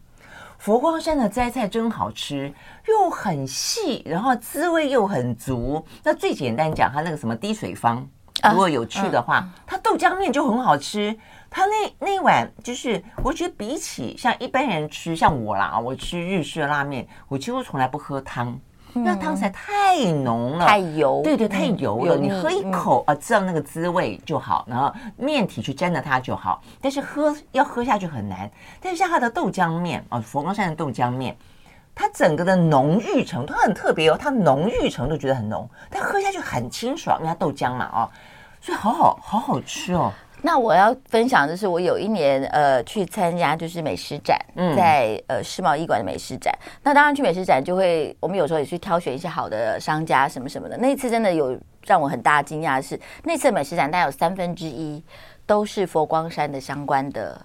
[0.63, 2.55] 佛光山的斋菜真好吃，
[2.87, 5.85] 又很细，然后滋味又很足。
[6.05, 8.07] 那最简单讲，它那个什么滴水方，
[8.49, 11.19] 如果有去的话，它豆浆面就很好吃。
[11.51, 18.57] 它那那碗就是，我觉得比起像一般人吃，像我啦，我吃日式拉面，我几乎从来不喝汤。
[18.95, 22.17] 那汤实在太浓了，太油，对对，太油了。
[22.17, 26.63] 你喝一口啊，知道那个滋味就好，然后面体去沾着它就好。
[26.81, 28.51] 但是喝要喝下去很难。
[28.81, 31.35] 但是像它的豆浆面啊，佛光山的豆浆面，
[31.95, 38.11] 它整个的浓郁程度很特别哦，它浓郁程度觉得很浓，但喝下去很清爽，因为它豆浆嘛哦，
[38.61, 40.13] 所以好好好好吃哦。
[40.43, 44.37] 那我要分享的是，我有一年呃去参加就是美食展，
[44.77, 46.53] 在呃世贸艺馆的美食展。
[46.83, 50.77] 那当然去美食展就会，我们有时候也去挑选一些好的商家什么什么的。
[50.77, 55.03] 那一次真的有让我很大惊讶的是，那次美食展大概有三分之一
[55.47, 57.41] 都是佛光山的相关的。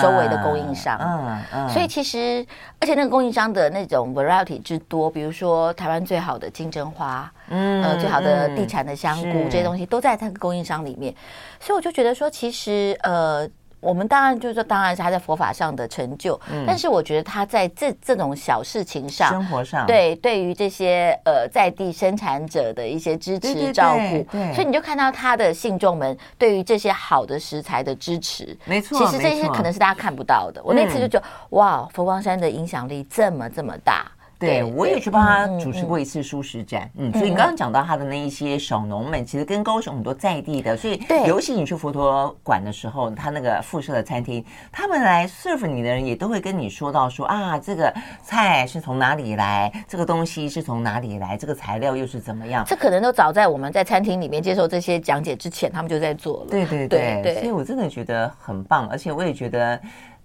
[0.00, 2.46] 周围的供应商，嗯嗯，所以其实，
[2.80, 11.14] 而且那个供应商的那种 variety 之多，比如说台湾最好的金针花，嗯，呃，最好的地产的香菇，这些东西都在它的供应商里面，
[11.60, 13.48] 所以我就觉得说，其实，呃。
[13.80, 30.60] 我们当然就是说，当然是他在佛法上的成就，嗯，但是我觉得他在这这种小事情上，生活上，对，对于这些呃在地生产者的一些支持照顾，对，所以你就看到他的信众们对于这些好的食材的支持，没错，其实这些可能是大家看不到的。
[30.62, 34.06] 我那次就觉得，哇，佛光山的影响力这么这么大。
[34.40, 52.64] 对，我也去帮他主持过一次蔬食展，嗯，所以你刚刚讲到他的那一些小农们，其实跟高雄很多在地的，所以尤其你去佛陀馆的时候，他那个附设的餐厅，他们来 serve 你的人也都会跟你说到说啊，这个菜是从哪里来，这个东西是从哪里来，这个材料又是怎么样？
[52.66, 56.46] 这可能都早在我们在餐厅里面接受这些讲解之前，他们就在做了。
[56.50, 59.78] 对对对对，所以我真的觉得很棒，而且我也觉得。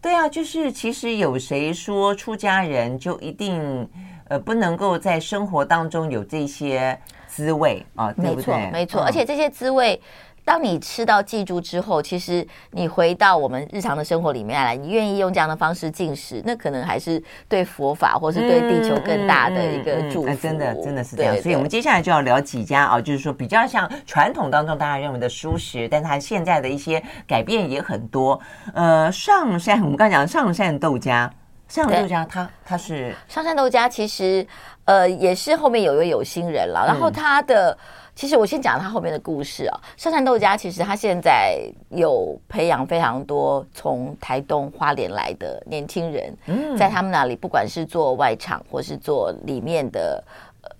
[0.05, 3.89] 对啊，就是其实有谁说出家人就一定
[4.27, 6.95] 呃不能够在生活当中有这些
[7.27, 8.13] 滋味啊？
[8.13, 8.53] 对不对？
[8.55, 9.01] 没错，没错。
[9.01, 9.99] 而且这些滋味，
[10.45, 20.35] 当你吃到记住之后，其实你回到我们日常的生活里面来，你愿意用这样的方式进食，那可能还是对佛法或是对地球更大的一个祝福。
[20.35, 21.35] 真的，真的是这样。
[21.41, 28.39] 所以我们接下来就要聊几家啊，就是说比较像传统当中大家认为的蔬食，但它现在的一些改变也很多。
[28.75, 31.33] 呃，上善，我们刚才讲上善豆家，
[31.67, 34.45] 上善豆家，它它是上善豆家，其实
[34.83, 37.75] 呃也是后面有一位有心人了，然后他的。
[38.15, 46.33] 其实我先讲他后面的故事啊，上善豆家其实他现在有培养非常多从台东花莲来的年轻人，
[46.77, 50.23] 在他们那里不管是做外场或是做里面的。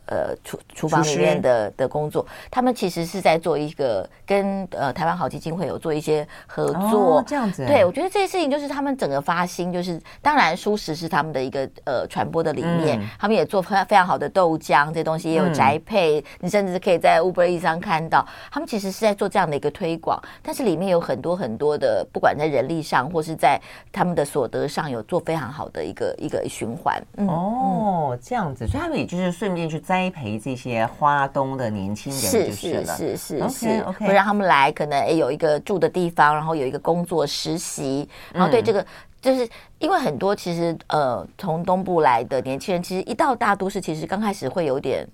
[0.07, 7.65] 呃，厨厨房里面的的工作，他们其实是在做一个跟呃台湾好基金会有做一些合作，哦、这样子。
[7.65, 23.59] 对，我觉得这些事情就是他们整个发心，就是当然蔬食是他们的一个呃传播的理念，嗯、他们也做非常非常好的豆浆，这些东西也有宅配，嗯、你甚至可以在 Uber Eats 上看到，他们其实是在做这样的一个推广，但是里面有很多很多的，不管在人力上或是在
[23.91, 27.01] 他们的所得上，有做非常好的一个一个循环。
[27.17, 29.94] 嗯、哦，这样子，所以他们也就是顺便去栽。
[29.95, 38.85] 栽培这些花东的年轻人就是了，是是是是是，会让他们来，可能有一个住的地方，然后有一个工作实习，然后对这个，
[39.21, 39.47] 就是
[39.79, 45.07] 因为很多其实呃从东部来的年轻人，其实一到大都市，其实刚开始会有点。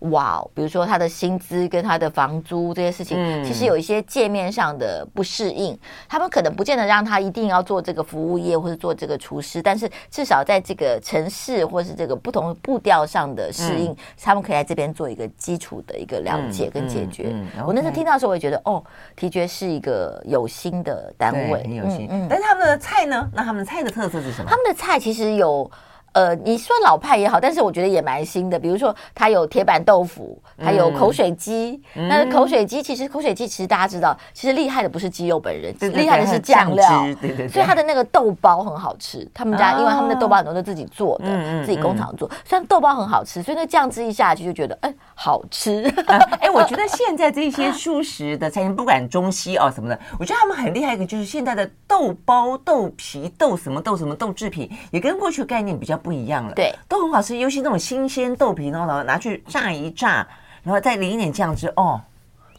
[0.00, 5.78] 哇比如说他的薪资跟他的房租这些事情，嗯、其实有一些界面上的不适应。
[6.08, 17.34] 他们可能不见得让他一定要做这个服务业或者做这个厨师，但是至少在这个城市或是这个不同步调上的适应，嗯、他们可以在这边做一个基础的一个了解跟解决。
[17.66, 18.82] 我那时候听到的时候，我也觉得哦，
[19.14, 22.08] 提觉是一个有心的单位，很有心。
[22.10, 23.30] 嗯嗯、但是他们的菜呢？
[23.34, 24.48] 那他们的菜的特色是什么？
[24.48, 25.70] 他们的菜其实有。
[26.12, 28.58] 呃，你说老派也好，但是我觉得也蛮新的。
[28.58, 31.80] 比如说，它有铁板豆腐，还有口水鸡。
[31.94, 37.02] 嗯、那口水鸡其实，口水鸡其实大家知道，其实厉害的不是鸡肉本人，厉害的是酱料。
[37.20, 39.24] 对对对，所以它的那个豆包很好吃。
[39.32, 45.84] 他们家，因为他们的豆包很多都自己做的，哦、自己工厂做，虽然豆包很好吃，所以那酱汁一下去就觉得，哎，好吃。
[46.10, 55.99] 哎、呃，我觉得现在这些素食的餐厅，不管中西哦什么的，我觉得他们很厉害一个，就是现在的豆包、豆皮、豆什么豆什么豆制品，也跟过去的概念比较。
[56.00, 60.26] 不一样了，对，都很好吃，尤其那种新鲜豆皮，然后拿去炸一炸，
[60.62, 62.00] 然后再淋一点酱汁，哦，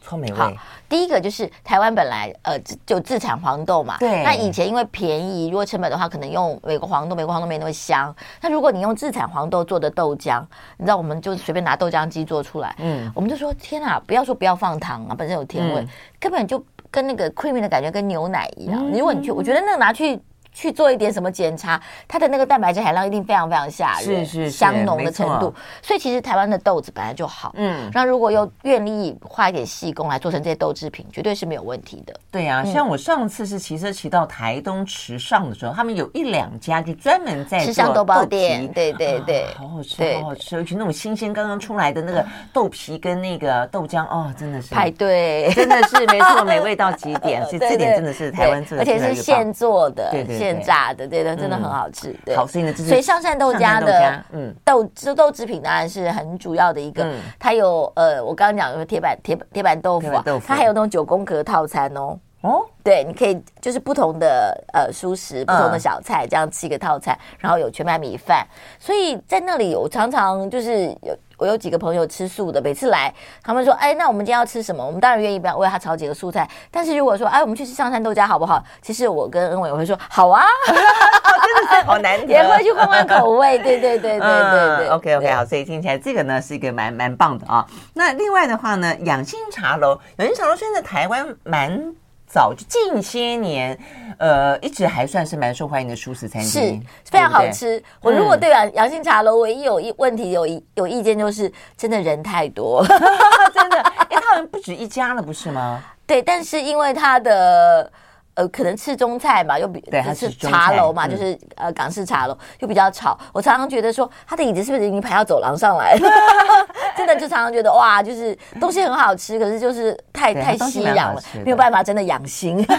[0.02, 0.38] 超美味。
[0.38, 0.52] 好，
[0.88, 4.22] 第一个就是台湾本来呃就自产黄豆嘛，对。
[4.24, 8.14] 那以前因为便宜，如果成本的话，可能用美国黄豆，美国黄豆没那么香。
[8.40, 10.42] 那如果你用自产黄豆做的豆浆，
[10.76, 15.88] 你知道，我们就随便拿豆浆机做出来，嗯，我们就说天啊，不要说不要放糖啊，本身有甜味，嗯、
[16.20, 18.78] 根本就跟那个 creamy 的感觉跟牛奶一样。
[18.78, 20.20] 嗯、如果你去，我觉得那个拿去。
[20.52, 25.52] 去做一点什么检查，它的那个蛋白质含量一定非常非常吓人，是是香浓的程度。
[25.80, 32.14] 所以其实台湾的豆子本来就好，嗯，那如果又愿意花一点细工来做成这些豆制品，绝对是没有问题的。
[32.30, 47.42] 对啊，像我上次是骑车骑到台东池上的时候，他们有一两家就专门在吃上豆包店，对对对，好好吃，好好吃，尤其那种新鲜刚刚出来的那个豆皮跟那个豆浆，哦，真的是排队，真的是没错，美味到极点。
[47.48, 50.41] 所以这点真的是台湾做的，而且是现做的，对对。
[50.42, 52.14] 现炸的，对的，真的很好吃。
[52.24, 57.06] 对，好，所以呢，所以上善豆家的嗯豆豆豆制品当然是很主要的一个。
[57.38, 62.18] 它有呃，我刚刚讲的铁板铁铁板豆腐啊，它还有那种九宫格套餐哦。
[62.42, 68.44] 哦，对，你可以就是不同的呃蔬食，不同的小菜，这样吃一个套餐，然后有全麦米饭。
[68.80, 71.16] 所以在那里，我常常就是有。
[71.42, 76.48] 我有几个朋友吃素的，每次来，他们说：“哎，那我们今天要吃什么？”我们当然愿意不要为他炒几个素菜。
[76.70, 84.88] 但是如果说：“哎，我们去吃上山豆家好不好？”其实我跟恩伟我会说：“好啊，真的是好难听， 也会去换换口味。”对对对对对对。
[84.90, 87.66] OK OK 好，所以听起来这个呢是一个蛮蛮棒的啊。
[87.94, 91.92] 那另外的话呢，养心茶楼，养心茶楼现在台湾蛮。
[92.32, 93.78] 早就近些年，
[94.16, 97.78] 呃，一直还算是蛮受欢迎的蔬食餐厅，是非常好吃。
[97.78, 102.82] 对对，我如果对阳阳性茶楼唯一有一问题有一有意见，就是真的人太多，
[103.52, 103.76] 真的，
[104.10, 105.84] 因为他们不止一家了，不是吗？
[106.06, 107.92] 对，但是因为他的
[108.34, 113.18] 呃，可能吃中菜嘛，又比对，是茶楼嘛，嗯、就是呃港式茶楼，又比较吵。
[113.32, 116.10] 我常常觉得说，他的椅子是不是已经排到走廊上来了？
[116.96, 122.66] 真的就常常觉得哇，就是东西很好吃，可是就是太太吸氧了，没有办法真的养心。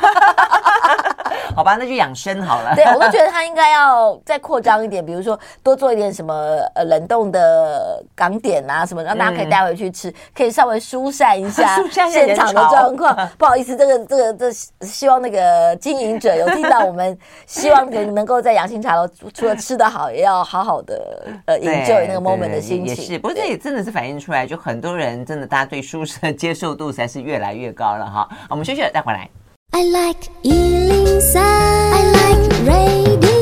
[1.56, 2.74] 好吧，那就养生好了。
[2.76, 6.34] 对，我都觉得他应该要再扩张一点，比如说多做一点什么
[6.74, 11.78] 呃冷冻的港点啊什么，让大家可以带回去吃，嗯、可以稍微疏散一下
[12.10, 13.16] 现场的状况。
[13.38, 14.52] 不好意思，这个这个这
[14.86, 15.43] 希望那个
[15.80, 22.96] 经营者有听到我们，希望能能够在养心茶楼除了吃得好，也要好好的呃 enjoy 那个 moment 的心情。
[22.96, 28.28] 也是，不过这也真的是反映出来，就很多人真的大家对舒适的接受度才是越来越高了哈。
[28.50, 29.30] 我们休息了，再回来。
[29.72, 33.33] I like 103, I like radio。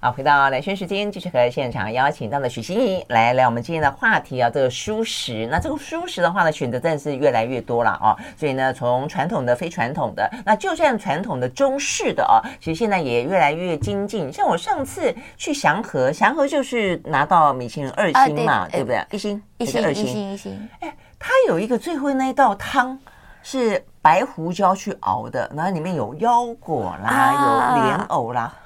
[0.00, 5.48] 好，回到兰萱时间，继续和现场邀请到的许心怡来聊我们今天的话题啊，这个蔬食。
[5.50, 8.14] 那这个蔬食的话呢，选择真的是越来越多了啊。
[8.36, 14.32] 所以呢，从传统的、非传统的，那就算传统的中式的啊，其实现在也越来越精进。
[14.32, 19.04] 像我上次去祥和，祥和就是拿到米其林二星嘛，啊、对，对不对？
[19.10, 20.68] 一星、一星、一星、一星。
[20.78, 22.96] 哎，它有一个最后那一道汤
[23.42, 23.84] 是。
[24.00, 28.56] 白胡椒去熬的，然后里面有腰果啦，啊、有莲藕啦，啊，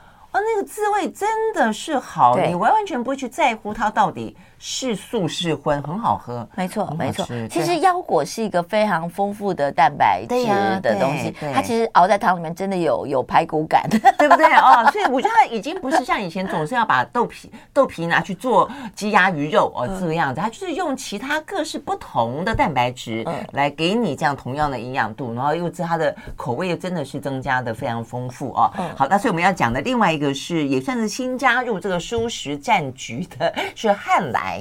[0.41, 4.37] 那个滋味真的是好，你完完全不会去在乎它到底。
[4.65, 7.27] 是素是荤，很好喝，没错没错。
[7.51, 10.47] 其实腰果是一个非常丰富的蛋白质
[10.81, 14.89] 的东西，它其实熬在汤里面真的有有排骨感， 对不对哦？
[14.93, 28.71] 所以我觉得它已经不是像以前总是要把豆皮豆皮拿去做鸡鸭鱼肉哦这个样子，它就是用其他各式不同的蛋白质来给你这样同样的营养度，然后又是它的口味又真的是增加的非常丰富哦。
[28.97, 34.52] 好，那所以我们要讲的另外一个是也算是新加入这个蔬食战局的是汉来。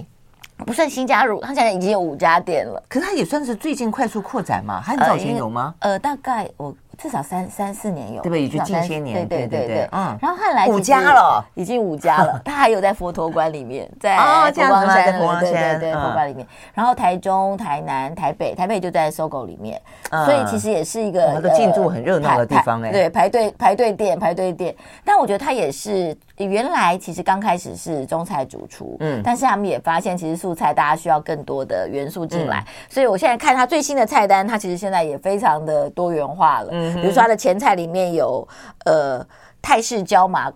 [0.66, 2.82] 不算新加入，他现在已经有五家店了。
[2.88, 4.82] 可是他也算是最近快速扩展嘛？
[4.82, 5.74] 很早前有吗？
[5.80, 6.76] 呃，呃，大概我。
[7.02, 8.44] 至少三三四年有，对不对？
[8.44, 10.16] 也就近些年，对对对对，嗯。
[10.22, 12.40] 然后后来五家了，已经五家了。
[12.46, 16.46] 他还有在佛陀关里面，在佛光山，佛光山，对对对，佛关里面。
[16.76, 19.82] 然后台中、台南、台北，台北就在 SOGO 里面，
[20.12, 22.92] 所以其实也是一个它的进驻很热闹的地方哎。
[22.92, 24.76] 对，排队排队店，排队店。
[25.04, 37.72] 但我觉得他也是原来其实刚开始是中菜主厨，嗯，但是他们也发现其实素菜大家需要更多的元素进来，所以我现在看他最新的菜单，他其实现在也非常的多元化了，嗯，比如说他的前菜。
[37.72, 38.46] 里面有
[38.84, 39.26] 呃
[39.62, 40.52] 泰式椒麻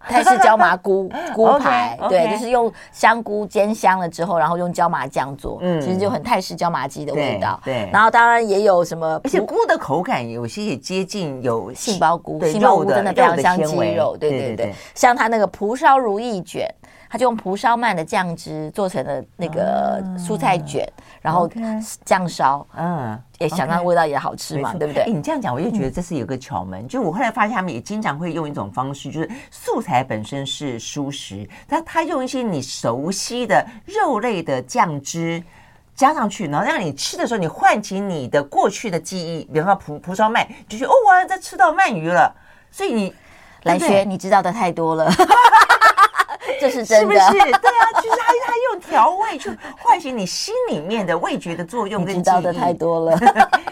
[0.00, 2.08] 泰式椒麻菇 菇排，okay, okay.
[2.08, 7.60] 对，就是用香菇煎香了之后，然后用椒麻酱做，嗯，其实就很泰式椒麻鸡的味道。
[7.62, 16.66] 对，对然后当然也有什么，而且菇的口感有些也接近有杏鲍菇，杏鲍菇真的非常像鸡肉，对对对，对对对，像它那个蒲烧如意卷。
[17.16, 20.92] 他就用蒲烧鳗的酱汁做成了那个蔬菜卷，啊、
[21.22, 21.48] 然后
[22.04, 25.10] 酱烧，嗯，也想让味道也好吃嘛，对不对？
[25.10, 26.84] 你这样讲，我就觉得这是有个巧门。
[26.84, 35.42] 嗯、就我后来发现，他们也经常会用一种方式，就是素材本身是蔬食，但他用一些你熟悉的肉类的酱汁
[35.94, 42.30] 加上去，然后让你吃的时候，你唤起你的过去的记忆，比方说蒲蒲烧鳗，就觉得哦，我在吃到鳗鱼了。
[42.70, 43.14] 所以你
[43.62, 45.10] 兰萱，你知道的太多了。
[46.60, 47.38] 这是真的，是不是？
[47.38, 53.65] 对啊，其实他他用调味去唤醒你心里面的味觉的作用， 你知道的太多了 这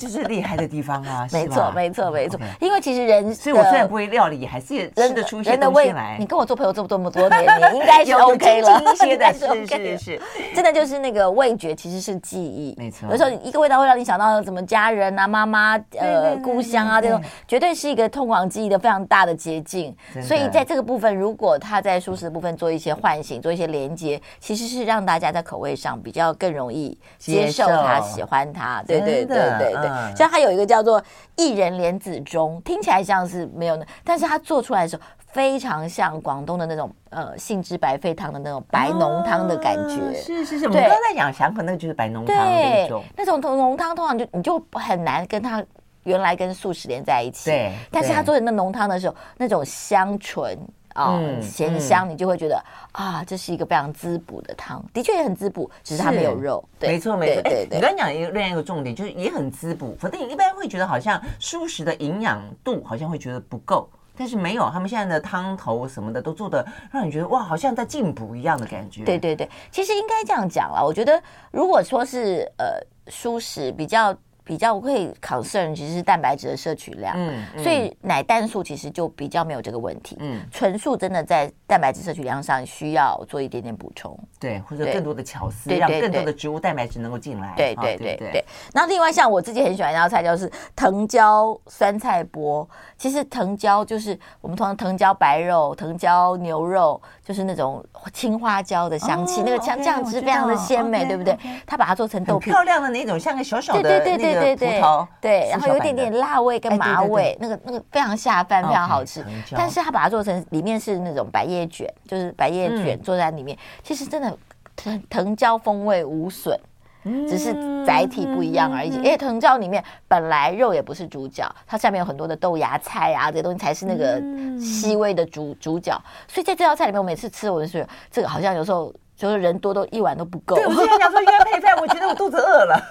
[0.00, 1.28] 就是厉害的地方啊！
[1.30, 2.40] 没错，没错，没错。
[2.58, 6.16] 因为其实人，所以我虽然不会料理，还是也吃得出一些东西来。
[6.18, 7.42] 你跟我做朋友这么这么多年，
[7.74, 8.80] 你应该是 OK 了。
[8.80, 10.22] 一些的，是是是，
[10.54, 13.06] 真的就是那个味觉其实是记忆，没错。
[13.10, 19.94] 有时候一个味道会让你想到什么家人啊、妈妈、呃、故乡啊这种，绝对是一个通往记忆的非常大的捷径。
[20.22, 28.82] 所以在这个部分，如果他在舒适的部分做一些唤醒，做一些连接，其实是让大家在口味上比较更容易接受它、喜欢它。
[28.86, 31.02] 对对对对对，像它有一个叫做
[31.36, 40.14] 薏仁莲子粥，听起来像是没有，但是它做出来的时候非常像广东的那种呃杏汁白沸汤的那种白浓汤的感觉。
[40.14, 45.64] 是是是，我们刚刚在讲祥和那个就是白浓汤那种，那种浓汤通常就你就很难跟它
[46.04, 47.50] 原来跟素食连在一起。
[47.50, 50.58] 对，但是他做的那浓汤的时候，那种香醇。
[50.94, 52.62] 啊，咸香，你就会觉得
[52.92, 56.62] 啊，这是一个非常滋补的汤，的确也很滋补，只是它没有肉。
[56.78, 57.42] 对没错，没错。
[57.42, 59.96] 对，你刚刚讲一个另外一个重点，就是也很滋补。
[59.98, 69.04] 反正你一般会觉得好像素食的营养度好像会觉得不够，但是没有，他们现在的汤头什么的都做的让你觉得哇，好像在进补一样的感觉。
[69.04, 72.80] 对对对，其实应该这样讲啦，我觉得如果说是呃
[73.10, 74.16] 蔬食比较。
[74.50, 77.16] 比较会 concern 其实是蛋白质的摄取量，
[77.56, 87.54] 所以奶蛋素其实就比较没有这个问题，嗯，纯素真的在蛋白质摄取量上需要做一点点补充，对，或者更多的巧思，让更多的植物蛋白质能够进来。
[87.56, 88.44] 对对对对。
[88.72, 92.68] 那另外像我自己很喜欢一道菜，就是藤椒酸菜钵。
[92.98, 101.38] 其实藤椒就是我们通常藤椒白肉、藤椒牛肉，就是那种青花椒的香气，那个酱酱汁非常的鲜美，对不对？
[101.64, 104.80] 它把它做成豆皮，漂亮的那种，像个小小的对对对对
[105.20, 109.24] 对然后有一点点辣味跟麻味，那个那个非常下饭，非常好吃。
[109.52, 111.59] 但是它把它做成里面是那种白叶。
[111.66, 114.36] 卷就是百叶卷坐在里面，嗯、其实真的
[114.76, 116.58] 藤藤椒风味无损，
[117.04, 117.52] 嗯、只是
[117.84, 118.90] 载体不一样而已。
[118.90, 124.20] 因为藤椒里面本来肉也不是主角，它下面有很多的豆芽菜啊，这些东西才是那个
[124.58, 125.98] 细微的主主角。
[126.28, 130.56] 所以在这道菜里面，我每次吃我就觉得这个好像有时候就是人多都一碗都不够。
[130.56, 132.82] 对，我之前讲说应该配菜，我觉得我肚子饿了。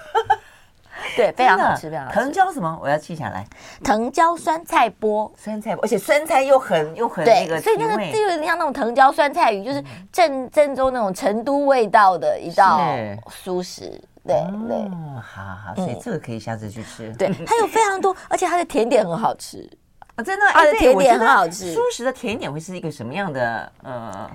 [1.16, 2.18] 对，非常好吃，非常好吃。
[2.18, 2.78] 藤椒什么？
[2.82, 3.46] 我要记下来。
[3.82, 9.82] 藤椒酸菜钵，酸菜钵，而且酸菜又很又很那个，所以那个就有点像那种藤椒酸菜鱼，就是
[10.12, 12.80] 正正宗那种成都味道的一道
[13.28, 14.00] 素食。
[14.26, 14.36] 对
[14.68, 14.88] 对，
[15.22, 17.12] 好好好，所以这个可以下次去吃。
[17.14, 19.68] 对，它有非常多，而且它的甜点很好吃
[20.16, 21.72] 啊，真的，它的甜点很好吃。
[21.72, 23.72] 素食的甜点会是一个什么样的？
[23.82, 24.30] 呃。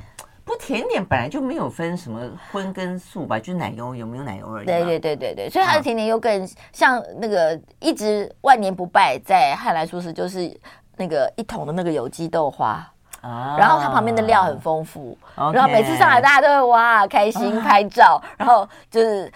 [0.46, 2.22] 不，甜点本来就没有分什么
[2.52, 4.66] 荤跟素吧，就是奶油有没有奶油而已。
[4.66, 10.56] 对对对对对，所以它的甜点又更像那个一直万年不败在汉来素食，就是
[10.98, 12.88] 那个一桶的那个有机豆花
[13.22, 19.32] 啊，然后它旁边的料很丰富，然后每次上来大家都会哇开心拍照，然后就是。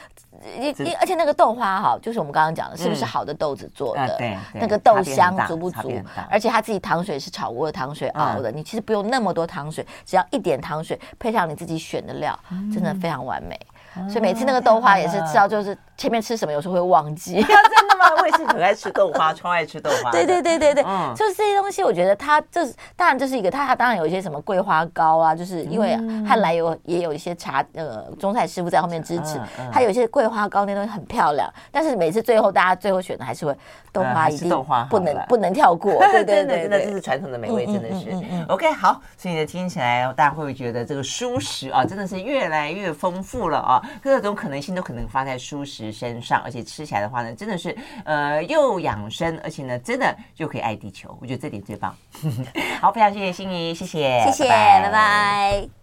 [0.59, 4.17] 一一，而且那个豆花哈，就是我们刚刚讲的，是不是好的豆子做的？
[4.17, 5.91] 对，那个豆香足不足？
[6.29, 12.37] 而且它自己糖水是炒过的糖水熬的，你其实不用那么多糖水，只要一点糖水配上你自己选的料，
[12.73, 13.59] 真的非常完美。
[14.07, 17.35] 所以每次那个豆花也是吃到，就是前面吃什么有时候会忘记。
[17.43, 18.05] 真的吗？
[18.21, 20.09] 我也是很爱吃豆花， 超爱吃豆花。
[20.11, 20.83] 对对对对对，
[21.13, 29.39] 就是这些东西，我觉得它就是当然这是一个，它当然有一些什么桂花糕啊，就是因为汉来有也有一些茶呃中菜师傅在后面支持，
[29.71, 33.53] 它有一些桂花糕那东西很漂亮，但是每次最后大家最后选的还是会
[33.91, 34.49] 豆花，一定
[34.89, 35.99] 不能不能跳过。
[36.11, 38.07] 对对对，真的这是传统的美味，真的是。
[38.47, 43.81] OK，好，所以呢听起来大家会不会觉得这个蔬食啊真的是越来越丰富了啊？
[44.01, 47.75] 各种可能性都可能发在蔬食身上，而且吃起来的话呢，真的是
[48.05, 51.17] 呃又养生，而且呢，真的就可以爱地球。
[51.21, 51.95] 我觉得这点最棒。
[52.81, 54.83] 好，非常谢谢心怡，谢谢，谢谢，拜拜。
[54.83, 55.79] 拜拜。